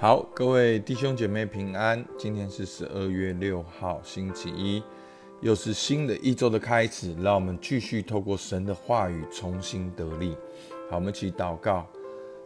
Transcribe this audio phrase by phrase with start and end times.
[0.00, 2.06] 好，各位弟兄姐妹平安。
[2.16, 4.80] 今天是十二月六号，星期一，
[5.40, 7.12] 又是新的一周的开始。
[7.20, 10.36] 让我们继续透过神的话语重新得力。
[10.88, 11.84] 好，我们一起祷告。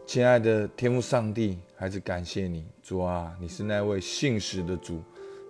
[0.06, 5.02] 亲爱的天父上帝，还是感谢你，主啊，你是那位信实的主。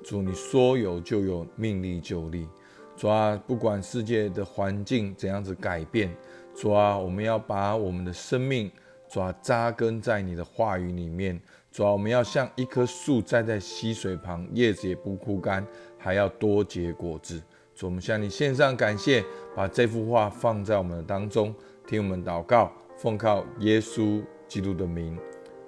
[0.02, 2.48] 主，你说有就有，命立就立。
[2.96, 6.12] 主啊，不管世界的环境怎样子改变，
[6.52, 8.68] 主啊，我们要把我们的生命。
[9.08, 11.38] 主扎根在你的话语里面，
[11.72, 15.66] 主要我们要像一棵树栽在溪水旁，叶子也不枯干，
[15.96, 17.42] 还要多结果子。
[17.74, 19.24] 主，我们向你献上感谢，
[19.56, 21.54] 把这幅画放在我们的当中，
[21.86, 25.18] 听我们祷告，奉靠耶稣基督的名，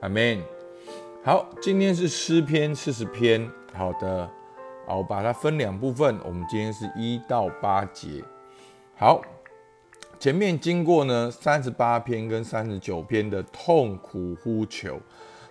[0.00, 0.38] 阿门。
[1.24, 4.30] 好，今天是诗篇四十篇，好的，
[4.86, 8.22] 好，我把它分两部分，我们今天是一到八节，
[8.94, 9.22] 好。
[10.20, 14.98] 前面经过呢三十八篇跟三十九篇的痛苦呼求，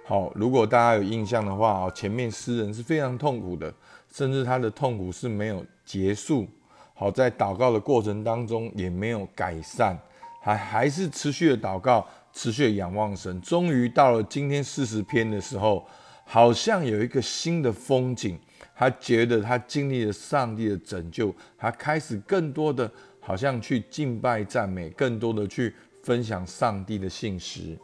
[0.05, 3.73] 好，如果大家有印象的话，哦，前面诗人是非常痛苦的，
[4.11, 6.47] 甚至他的痛苦是没有结束，
[6.93, 9.97] 好，在祷告的过程当中也没有改善，
[10.41, 15.87] 还还是持续的祷告，持续的仰望神，终于到了今天四十篇的时候，
[16.25, 18.37] 好像有一个新的风景，
[18.75, 22.91] 他觉得他经历了上帝的拯救，他开始更多的。
[23.25, 25.73] 好像去敬拜赞美，更多的去
[26.03, 27.79] 分享上帝的信实。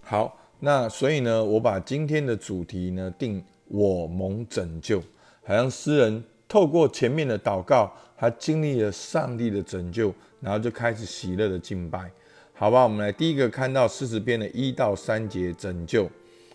[0.00, 5.00] 好，那所以呢，我把今天的主题呢定我蒙拯救，
[5.44, 12.10] 好像诗人透过前面的祷告，他经历了上帝的拯救，然后就开始喜乐的敬拜。
[12.54, 16.08] 好吧，我们来第一个看到四十篇的一到三节拯救。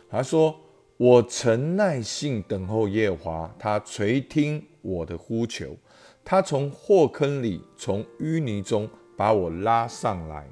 [0.10, 0.56] 他说
[0.98, 5.78] ：“我曾耐心等候耶和华，他垂听我的呼求。”
[6.26, 10.48] 他从祸坑里，从淤泥中把我拉上来，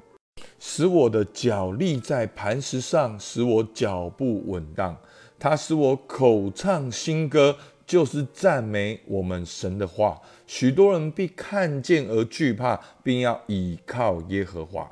[0.60, 4.96] 使我的脚立在磐石上，使我脚步稳当。
[5.38, 10.20] 他使我口唱新歌，就是赞美我们神的话。
[10.46, 14.88] 许多人必看见而惧怕，并要倚靠耶和华。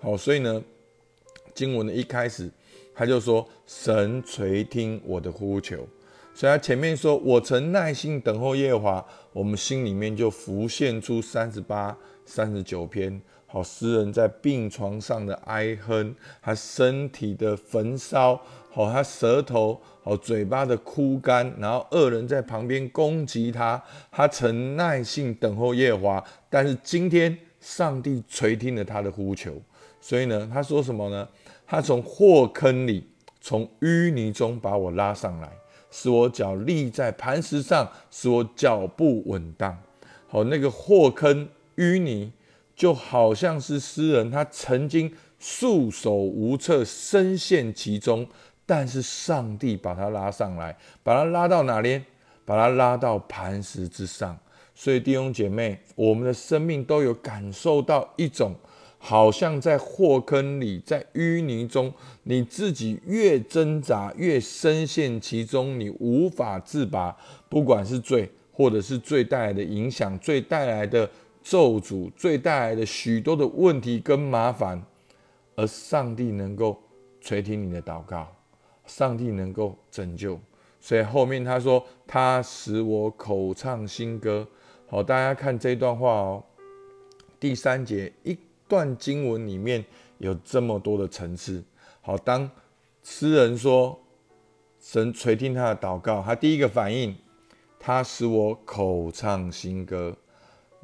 [0.00, 0.60] 好，所以呢，
[1.54, 2.50] 经文的一开始，
[2.92, 5.86] 他就说：“神垂听我的呼求。”
[6.34, 13.20] 所以他前面说：“我曾耐心等候耶和华。”我们心里面就浮现出三十八、三十九篇，
[13.54, 18.34] 好诗人在病床上的哀哼，他身体的焚烧，
[18.68, 29.62] 好他舌头、好嘴巴的枯干，然后恶人在旁边攻击他，他曾耐心等候夜华，但是今天上帝垂听了他的呼求，
[30.00, 31.28] 所以呢，他说什么呢？
[31.64, 33.06] 他从祸坑里，
[33.40, 35.48] 从淤泥中把我拉上来。
[35.92, 39.78] 使我脚立在磐石上，使我脚步稳当。
[40.26, 42.32] 好，那个祸坑淤泥，
[42.74, 48.26] 就好像是诗人他曾经束手无策，深陷其中，
[48.66, 52.02] 但是上帝把他拉上来，把他拉到哪里？
[52.44, 54.38] 把他拉到磐石之上。
[54.74, 58.54] 所以弟兄姐妹，我们的生命都有感受到一种。
[58.98, 61.92] 好像在祸坑里，在淤泥中，
[62.22, 67.14] 你自己越挣扎，越深陷其中，你无法自拔。
[67.50, 71.08] 不管是罪，或者是罪带来的影响，罪带来的
[71.44, 74.82] 咒诅，最带来的许多的问题跟麻烦，
[75.54, 76.82] 而上帝能够
[77.20, 78.26] 垂听你的祷告，
[78.86, 80.40] 上帝能够拯救。
[80.80, 84.48] 所以后面他说：“他使我口唱新歌。”
[84.90, 86.42] 好，大家看这段话哦，
[87.38, 88.36] 第三节一。
[88.66, 89.84] 段经文里面
[90.16, 91.62] 有这么多的层次。
[92.00, 92.50] 好，当
[93.02, 93.96] 诗人说
[94.80, 97.14] 神垂听他的祷告，他第一个反应，
[97.78, 100.16] 他使我口唱新歌。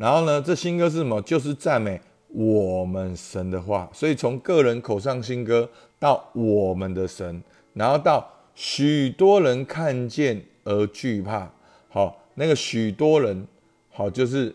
[0.00, 1.21] 然后呢，这新歌是什么？
[1.21, 3.87] 就是赞美我们神的话。
[3.93, 5.69] 所以从个人口唱新歌
[5.99, 7.43] 到我们的神，
[7.75, 11.50] 然后到许多人看见而惧怕。
[11.91, 13.47] 好，那个许多人，
[13.91, 14.55] 好就是。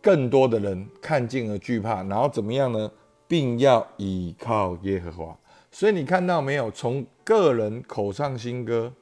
[0.00, 2.88] 更多的人看见而惧怕，然后怎么样呢？
[3.26, 5.36] 并要倚靠耶和华。
[5.72, 6.70] 所以你看到没有？
[6.70, 8.92] 从个人口唱新歌，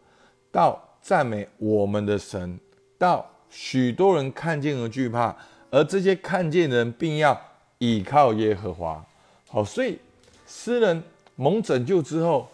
[0.50, 2.58] 到赞美我们的神，
[2.96, 3.24] 到
[3.58, 5.34] 许多人看见而惧怕，
[5.70, 7.40] 而这些看见的人并要
[7.78, 9.02] 倚靠耶和华。
[9.48, 9.98] 好，所以
[10.46, 11.02] 诗人
[11.36, 12.46] 蒙拯救之后，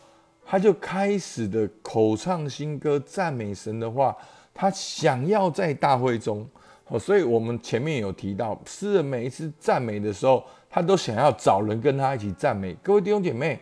[0.47, 4.17] 他就开始的口唱新歌，赞美神的话。
[4.55, 6.47] 他想要在大会中。
[6.85, 12.75] 好所以，我们前面有提到，诗人每一次赞美的时候，他都想要找人跟他一起赞美。
[12.81, 13.59] 各位弟兄姐妹，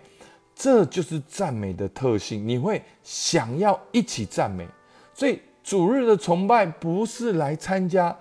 [0.55, 4.67] 这就是赞美的特性，你会想要一起赞美。
[5.15, 8.17] 所以，主日的崇拜不是来参加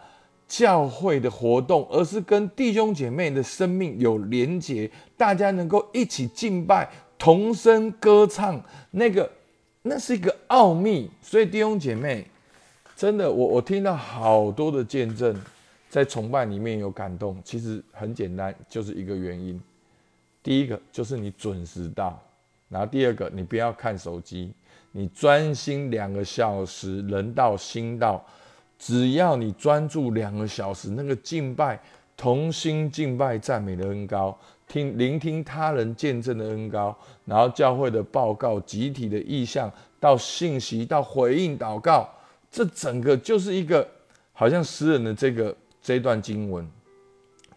[0.47, 9.31] 教会的活动，而是跟弟兄姐妹的生命有连结，大家能够一起敬拜，同声歌唱，那个
[9.83, 11.09] 那是一个奥秘。
[11.21, 12.25] 所以弟兄姐妹，
[12.95, 15.35] 真的，我我听到好多的见证，
[15.89, 17.39] 在崇拜里面有感动。
[17.43, 19.59] 其实很简单，就是一个原因。
[20.41, 22.19] 第一个就是你准时到，
[22.69, 24.51] 然后第二个你不要看手机，
[24.91, 28.23] 你专心两个小时，人到心到。
[28.77, 31.77] 只要你专注两个小时，那个敬拜、
[32.15, 34.37] 同心敬拜、赞美的恩高，
[34.69, 39.69] 听聆听他人见证的恩高，然后教会的报告、集体的意向，
[39.99, 42.09] 到信息、到回应祷告，
[42.49, 43.85] 这整个就是一个
[44.31, 46.65] 好像诗人的这个这段经文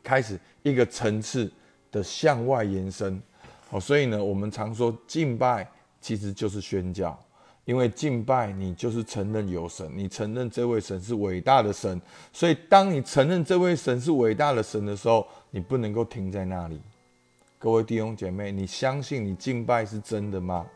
[0.03, 1.49] 开始一个层次
[1.93, 3.23] 的向外延伸。
[3.71, 5.65] 好，所以呢，我们常说敬拜
[6.03, 7.19] 其实就是宣教。
[7.65, 11.99] 因为敬拜你就是承认有神，你承认这位神是伟大的神，
[12.33, 16.81] 所以当你承认这位神是伟大的神的时候，你不能够停在那里。
[17.61, 20.67] 各位弟兄姐妹，你相信你敬拜是真的吗？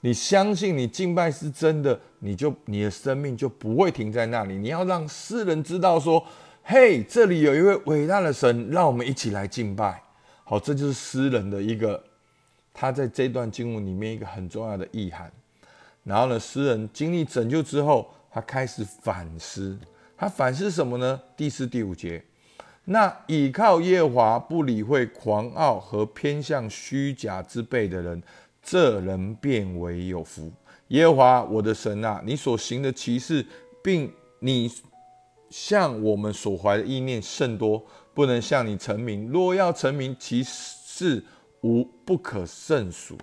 [0.00, 4.58] 你相信你敬拜是真的，你就你的生命就不会停在那里。
[4.58, 6.22] 你要让世人知道说
[6.64, 10.02] ：“嘿，这里有一位伟大的神，让我们一起来敬拜。”
[10.42, 12.02] 好，这就是诗人的一个
[12.74, 15.32] 他在这段经文里面一个很重要的意涵。
[16.02, 19.78] 然后呢，诗人经历拯救之后，他开始反思。
[20.16, 21.20] 他反思什么呢？
[21.36, 22.22] 第四、第五节，
[22.84, 28.22] 那倚靠耶和华、不理会狂傲和偏向虚假之辈的人，
[28.62, 30.52] 这人变为有福。
[30.88, 33.44] 耶和华我的神啊，你所行的奇事，
[33.82, 34.70] 并你
[35.48, 39.28] 向我们所怀的意念甚多，不能向你成名。
[39.28, 41.24] 若要成名，其事
[41.64, 43.16] 无不可胜数。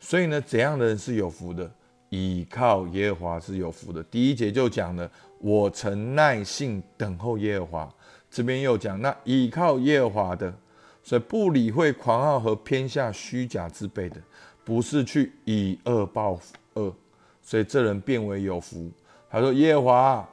[0.00, 1.70] 所以呢，怎样的人是有福的？
[2.08, 4.02] 倚靠耶和华是有福的。
[4.04, 7.94] 第一节就讲了，我曾耐性等候耶和华。
[8.30, 10.54] 这边又讲，那倚靠耶和华的，
[11.02, 14.16] 所以不理会狂傲和偏下虚假之辈的，
[14.64, 16.38] 不是去以恶报
[16.74, 16.94] 恶，
[17.42, 18.90] 所以这人变为有福。
[19.28, 20.28] 他说：耶和华，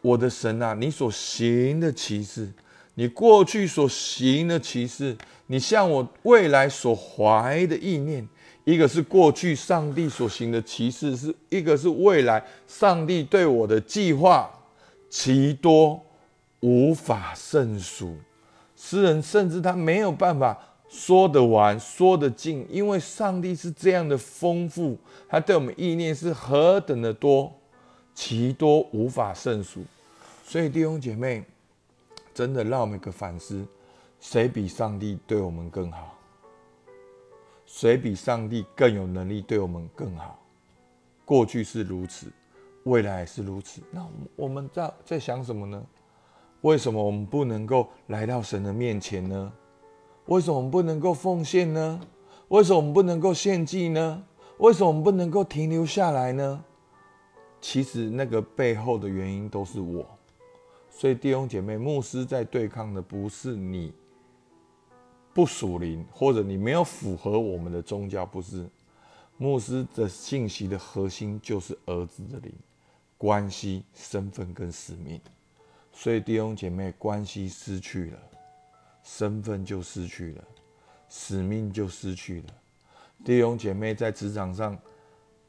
[0.00, 2.52] 我的神啊，你所行的奇事，
[2.98, 5.16] 你过去所行的奇事，
[5.46, 8.26] 你向我未来所怀的意念。
[8.64, 14.50] 一个是过去上帝所行的奇事，是一个是未来上帝对我的计划，
[15.08, 16.02] 其多
[16.60, 18.16] 无法胜数。
[18.74, 20.58] 诗人甚至他没有办法
[20.88, 27.52] 说得完、说得尽，因为上帝是这样的丰富，他对我们意念是何等的多，
[28.14, 29.84] 其多无法胜数。
[30.44, 31.44] 所以弟兄姐妹，
[32.36, 33.66] 真的让我们一个反思：
[34.20, 36.12] 谁比上帝对我们更好？
[37.64, 40.38] 谁比上帝更有能力对我们更好？
[41.24, 42.30] 过去是如此，
[42.84, 43.80] 未来也是如此。
[43.90, 44.06] 那
[44.36, 45.82] 我们在在想什么呢？
[46.60, 49.50] 为什么我们不能够来到神的面前呢？
[50.26, 51.98] 为什么我们不能够奉献呢？
[52.48, 54.22] 为什么我们不能够献祭呢？
[54.58, 56.62] 为什么我们不能够停留下来呢？
[57.62, 60.06] 其实那个背后的原因都是我。
[60.98, 63.92] 所以弟兄姐妹，牧师在对抗的不是你。
[65.34, 68.66] 不属灵，或者你没有符合我们的宗教，不是
[69.36, 72.50] 牧师的信息的核心就是儿子的灵
[73.18, 75.20] 关系、身份跟使命。
[75.92, 78.18] 所以弟兄姐妹，关系失去了，
[79.02, 80.44] 身份就失去了，
[81.10, 82.46] 使命就失去了。
[83.22, 84.74] 弟兄姐妹在职场上，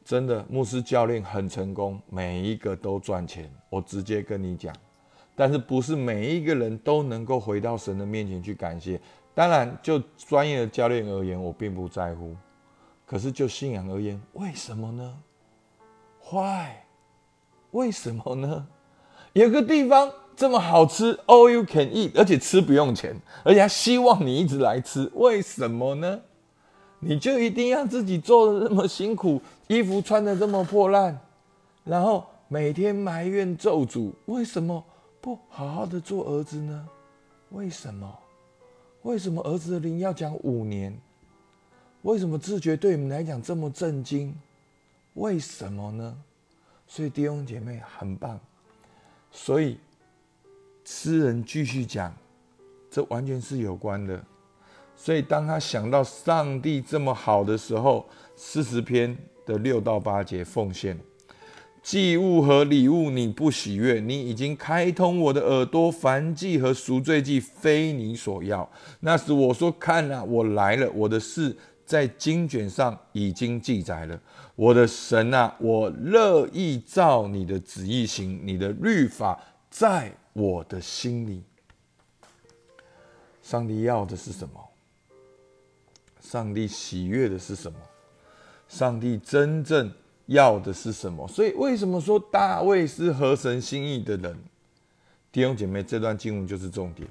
[0.03, 3.49] 真的牧师教练很成功，每一个都赚钱。
[3.69, 4.75] 我直接跟你讲，
[5.39, 8.99] 但是不是每一个人都能够回到神的面前去感谢。
[9.35, 12.35] 当然，就专业的教练而言，我并不在乎。
[13.05, 15.15] 可是就信仰而言，为什么呢
[16.31, 16.69] ？Why？
[17.69, 18.65] 为什么呢？
[19.33, 26.19] 有个地方这么好吃，All you can eat，而且吃不用钱，而且还希望你一直来吃，为什么呢？
[26.99, 31.19] 你就一定要自己做的这么辛苦，衣服穿的这么破烂，
[31.83, 34.83] 然后每天埋怨咒诅，为什么
[35.19, 36.87] 不好好的做儿子呢？
[37.49, 38.19] 为什么？
[39.03, 40.97] 为什么儿子的灵要讲五年？
[42.03, 44.35] 为什么自觉对你们来讲这么震惊？
[45.15, 46.17] 为什么呢？
[46.87, 48.39] 所以弟兄姐妹很棒。
[49.31, 49.77] 所以
[50.85, 52.15] 诗人继续讲，
[52.89, 54.23] 这完全是有关的。
[54.95, 60.97] 所以当他想到上帝这么好的时候，四十篇的六到八节奉献。
[61.87, 68.69] 祭物和礼物你不喜悦，你已经开通我的耳朵，凡祭和赎罪祭非你所要。
[68.99, 74.19] 那时我说：看啊，我来了，我的事在经卷上已经记载了。
[74.57, 81.41] 我的神啊，我乐意照你的旨意行，你的律法在我的心里。
[83.41, 84.61] 上帝要的是什么？
[86.19, 87.79] 上帝喜悦的是什么？
[88.67, 89.89] 上帝真正。
[90.27, 91.27] 要的是什么？
[91.27, 94.37] 所以为什么说大卫是合神心意的人？
[95.31, 97.07] 弟兄姐妹，这段经文就是重点。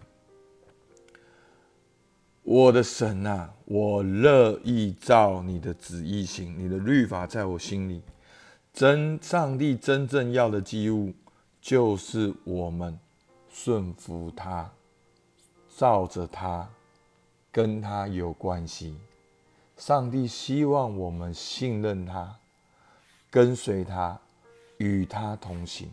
[2.42, 8.00] 我的神啊，我乐意照你的旨意行，你的律法在我心里。
[8.72, 11.12] 真上帝真正要的祭物，
[11.60, 12.98] 就是我们
[13.48, 14.70] 顺服他，
[15.76, 16.68] 照着他，
[17.50, 18.96] 跟他有关系。
[19.76, 22.38] 上帝希望我们信任他，
[23.36, 24.18] 跟随他，
[24.78, 25.90] 与他同行。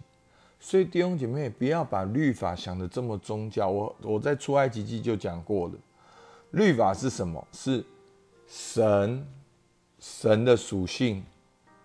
[0.62, 3.68] 所以弟兄姐妹，不要把律法想的这么宗教。
[3.68, 5.74] 我我在出埃及记就讲过了，
[6.52, 7.46] 律法是什么？
[7.52, 7.84] 是
[8.48, 9.28] 神
[10.00, 11.22] 神的属性，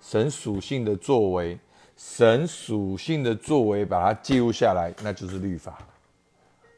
[0.00, 1.58] 神属性的作为，
[1.96, 5.76] 神属性的作为，把它记录下来，那就是律法。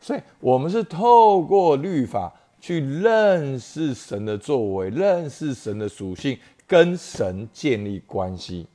[0.00, 2.32] 所以，我们是透过律法。
[2.62, 6.38] 去认识神的作为，认识神的属性，
[6.70, 8.68] 跟神建立关系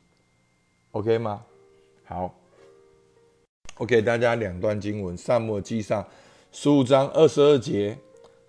[0.92, 1.44] ，OK 吗？
[2.04, 2.36] 好
[3.78, 6.06] ，OK，大家两段经文，萨母记上
[6.52, 7.98] 十五章二十二节，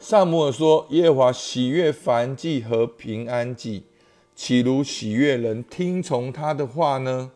[0.00, 3.84] 萨母尔说：“耶和华喜悦凡祭和平安祭，
[4.34, 7.30] 岂如喜悦人听从他的话呢？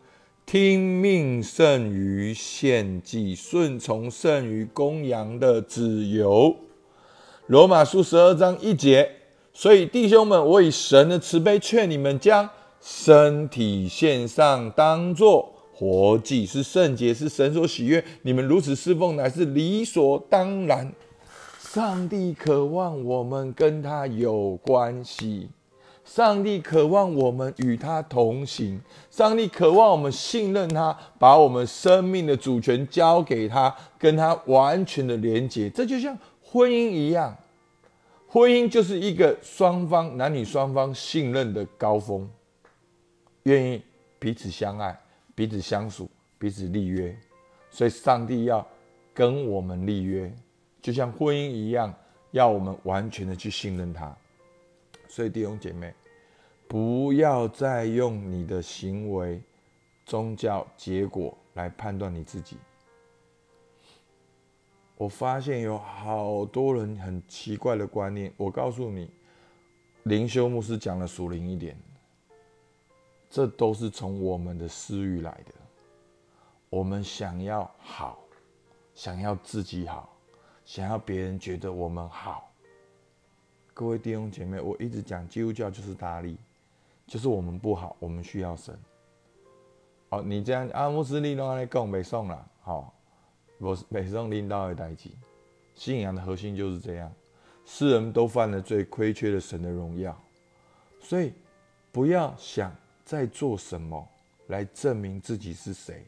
[0.45, 6.57] 听命胜于献祭，顺从胜于公羊的子由。”
[7.47, 9.20] 罗马书十二章一节，
[9.53, 12.49] 所以弟兄们，我以神的慈悲劝你们，将
[12.81, 18.03] 身体献上，当作活祭，是圣洁，是神所喜悦。
[18.21, 20.91] 你们如此侍奉，乃是理所当然。
[21.59, 25.49] 上帝渴望我们跟他有关系，
[26.03, 35.69] 上帝渴望我们与他同行，上帝渴望我们信任他，把我们生命的主权交给他，跟他完全的连接。
[35.69, 36.17] 这就像。
[36.53, 37.33] 婚姻一样，
[38.33, 42.31] 婚姻就是一个双方男女双方信任的高峰，
[43.43, 43.83] 愿意
[44.17, 44.97] 彼此相爱、
[45.35, 46.09] 彼此相处、
[46.39, 47.13] 彼此立约，
[47.69, 48.65] 所以上帝要
[49.13, 50.33] 跟我们立约，
[50.81, 51.93] 就像婚姻一样，
[52.31, 54.15] 要我们完全的去信任他。
[55.09, 55.93] 所以弟兄姐妹，
[56.69, 59.41] 不要再用你的行为、
[60.05, 62.55] 宗教结果来判断你自己。
[65.01, 68.31] 我发现有好多人很奇怪的观念。
[68.37, 69.09] 我告诉你，
[70.03, 71.75] 灵修牧师讲的属灵一点，
[73.27, 75.53] 这都是从我们的私欲来的。
[76.69, 78.19] 我们想要好，
[78.93, 80.07] 想要自己好，
[80.65, 82.51] 想要别人觉得我们好。
[83.73, 86.37] 各位弟兄姐妹，我一直讲基督教就是大力，
[87.07, 88.79] 就是我们不好，我们需要神。
[90.09, 92.93] 哦，你这样阿穆斯林都来讲没送了，好。
[93.61, 95.11] 我每次领导的代际，
[95.75, 97.11] 信仰的核心就是这样。
[97.63, 100.19] 世人都犯了罪，亏缺了神的荣耀，
[100.99, 101.31] 所以
[101.91, 102.75] 不要想
[103.05, 104.03] 再做什么
[104.47, 106.03] 来证明自己是谁，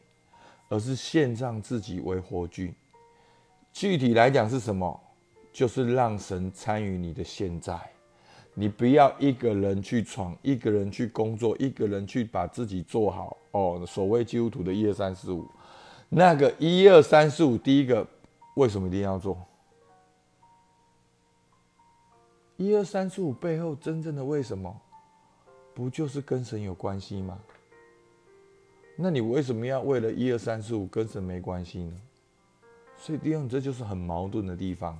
[0.67, 2.73] 而是献上自己为活祭。
[3.71, 4.99] 具体来讲是什么？
[5.51, 7.79] 就是让神参与你的现在。
[8.55, 13.37] 你不要一个人去闯，一个人去工作，一个人去把自己做好。
[13.51, 15.47] 哦，所谓基督徒的一二三四五。
[16.15, 18.05] 那个一二三四五，第一个
[18.55, 19.35] 为什么一定要做？
[22.55, 24.79] 一二三四五背后真正的为什么，
[25.73, 27.39] 不就是跟神有关系吗？
[28.95, 31.93] 那你为什么要为了一二三四五跟神没关系呢？
[32.95, 34.95] 所以弟兄，这就是很矛盾的地方。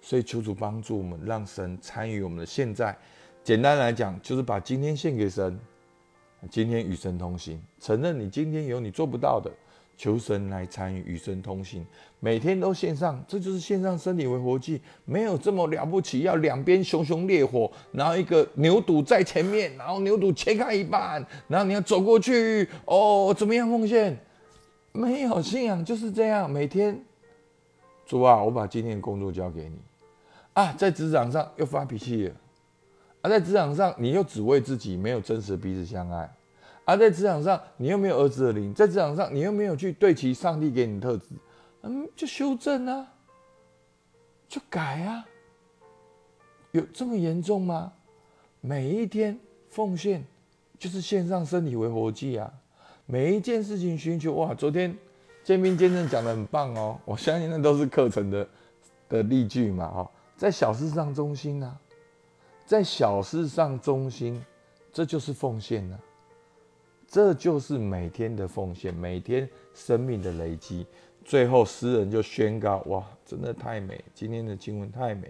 [0.00, 2.96] 所以求主帮助我们，让神参与我们的现在。
[3.42, 5.58] 简单来讲，就是把今天献给神，
[6.48, 9.50] 今天与神同行，承认你今天有你做不到的。
[9.96, 11.86] 求神来参与，与神同行，
[12.20, 16.20] 每天都献上，这就是献上身体为活祭，没有这么了不起。
[16.20, 24.18] 要两边熊熊烈火，然后一个牛肚在前面，然后牛肚切开一半，然后你要走过去，哦，怎么样奉献？
[24.92, 27.00] 没有信仰就是这样，每天，
[28.06, 29.76] 主啊，我把今天的工作交给你，
[30.52, 32.34] 啊，在职场上又发脾气了，
[33.22, 36.32] 啊，在职场上你又只为自己，没有真实彼此相爱。
[36.84, 41.28] 而在职场上，你又没有儿子的灵，在职场上，你又没有去对齐上帝给你的特质，
[41.82, 43.08] 嗯，就修正啊，
[44.48, 45.24] 就改啊，
[46.72, 47.92] 有这么严重吗？
[48.60, 49.38] 每一天
[49.70, 50.24] 奉献
[50.78, 52.52] 就是献上身体为活祭啊，
[53.06, 54.94] 每一件事情寻求哇，昨天
[55.42, 58.46] 见兵见证讲的很棒哦，我相信那都是课程的
[59.08, 61.78] 的例句嘛，哦，在小事上忠心啊，
[62.66, 64.42] 在小事上忠心，
[64.92, 65.98] 这就是奉献呢。
[67.06, 70.86] 这就是每天的奉献，每天生命的累积。
[71.24, 73.98] 最后，诗人就宣告：“哇，真的太美！
[74.14, 75.28] 今天的经文太美。”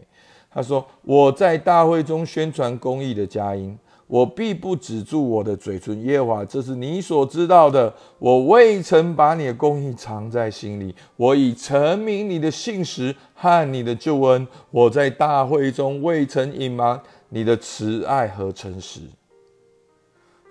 [0.51, 6.03] 他说：“我在大会中宣传公义的佳音，我必不止住我的嘴唇。
[6.05, 7.93] 耶和华，这是你所知道的。
[8.19, 14.47] 我未曾把你的公义藏在心里，我已成明你的信实和你的救恩。
[14.71, 19.01] 我在大会中未曾隐瞒你的慈爱和诚实。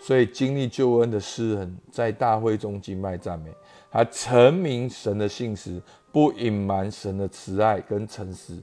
[0.06, 3.50] 所以，经历救恩的诗人，在大会中敬拜赞美，
[3.90, 5.82] 他成名神的信实，
[6.12, 8.62] 不隐瞒神的慈爱跟诚实。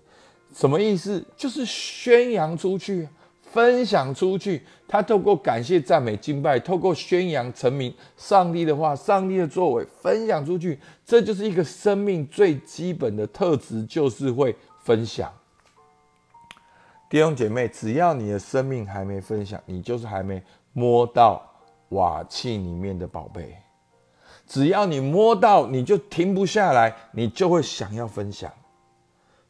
[0.53, 1.25] 什么意思？
[1.39, 3.09] 就是宣扬出去，
[3.41, 4.61] 分享出去。
[4.87, 10.79] 他透过感谢、赞美、敬拜，透过宣扬、成名上帝的话、上帝的作为，分享出去。
[11.07, 15.33] 这就是一个生命最基本的特质，就是会分享。
[17.11, 20.43] 弟兄姐妹，只要你的生命还没分享，你就是还没。
[20.73, 21.45] 摸到
[21.89, 23.57] 瓦器里面的宝贝，
[24.47, 28.53] 只要你摸到，你就停不下来，你就会想要分享。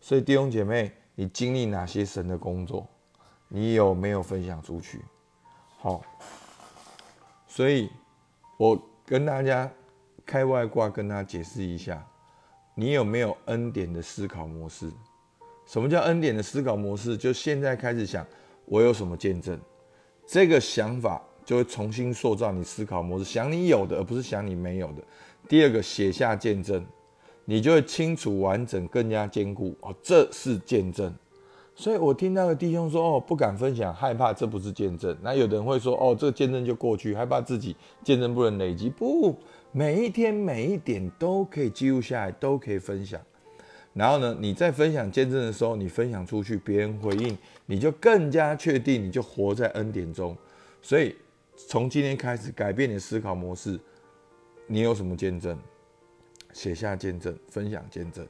[0.00, 2.86] 所以弟兄姐妹，你经历哪些神的工作，
[3.48, 5.04] 你有没有分享出去？
[5.78, 6.00] 好，
[7.46, 7.90] 所以
[8.56, 9.70] 我跟大家
[10.24, 12.02] 开外挂，跟大家解释一下，
[12.74, 14.90] 你有没有恩典的思考模式？
[15.70, 17.16] 什么叫恩典的思考模式？
[17.16, 18.26] 就现在开始想，
[18.64, 19.56] 我有什么见证？
[20.26, 25.02] 这个想法就会重新塑造你思考模式，想你有的，而不是想你没有的。
[25.48, 26.84] 第二个，写下见证，
[27.44, 29.72] 你就会清楚、完整、更加坚固。
[29.82, 31.14] 哦，这是见证。
[31.76, 39.36] 所以我听到的弟兄说：“哦，不敢分享，害怕这不是见证。”那有的人会说：“哦，这个见证就过去，害怕自己见证不能累积。”不，
[39.70, 43.20] 每一天每一点都可以记录下来，都可以分享。
[43.92, 50.36] 然后呢，你在分享见证的时候，你分享出去，别人回应，你就更加确定，你就活在恩典中。
[50.80, 51.14] 所以
[51.56, 53.78] 从今天开始，改变你的思考模式。
[54.66, 55.58] 你有什么见证？
[56.52, 58.26] 写下见证，分享见证。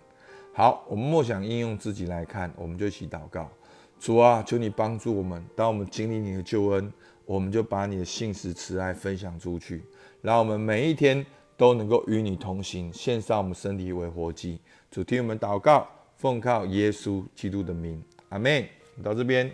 [0.54, 3.50] 好，我们默想应用自己来看，我们就一起祷告。
[3.98, 6.90] 主啊，求你帮助我们，当我们经历你的救恩，
[7.26, 9.82] 我们就把你的信实慈爱分享出去，
[10.22, 11.24] 让我们每一天
[11.58, 14.58] 都能够与你同行，献上我们身体为活祭。
[14.90, 18.68] 主听我们祷告，奉靠耶稣基督的名，阿门。
[19.04, 19.50] 到这边，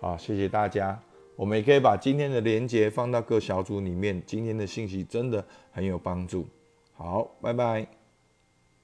[0.00, 1.00] 好，谢谢大家。
[1.36, 6.46] 我们也可以把今天的连接放到各小组里面，今天的信息真的很有帮助。
[6.92, 7.86] 好，拜拜。